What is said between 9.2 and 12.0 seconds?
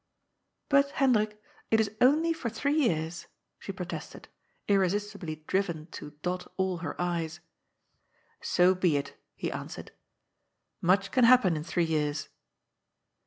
he answered. ^^ Much can happen in three